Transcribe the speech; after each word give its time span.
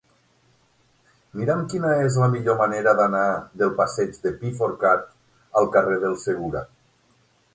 Mira'm 1.39 1.59
quina 1.73 1.89
és 2.05 2.15
la 2.21 2.29
millor 2.35 2.55
manera 2.61 2.95
d'anar 3.01 3.27
del 3.63 3.75
passeig 3.81 4.17
del 4.23 4.35
Pi 4.39 4.53
Forcat 4.61 5.05
al 5.61 5.69
carrer 5.77 5.99
del 6.07 6.17
Segura. 6.23 6.65